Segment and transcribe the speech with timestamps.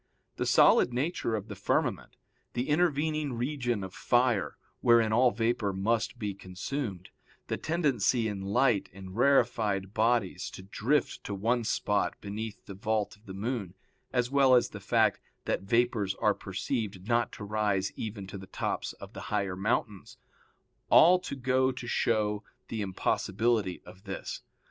[0.37, 2.17] The solid nature of the firmament,
[2.53, 7.09] the intervening region of fire, wherein all vapor must be consumed,
[7.49, 13.15] the tendency in light and rarefied bodies to drift to one spot beneath the vault
[13.15, 13.75] of the moon,
[14.11, 18.47] as well as the fact that vapors are perceived not to rise even to the
[18.47, 20.17] tops of the higher mountains,
[20.89, 24.41] all to go to show the impossibility of this.